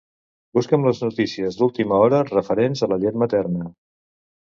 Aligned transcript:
Busca'm 0.57 0.87
les 0.89 1.01
notícies 1.03 1.61
d'última 1.61 2.01
hora 2.07 2.25
referents 2.33 2.85
a 2.89 2.93
la 2.95 3.01
llet 3.07 3.25
materna. 3.27 3.73